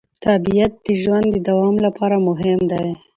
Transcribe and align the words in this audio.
طبیعت 0.25 0.73
د 0.85 0.87
ژوند 1.01 1.27
د 1.31 1.35
دوام 1.47 1.75
لپاره 1.85 2.15
مهم 2.27 2.59
دی 2.71 2.87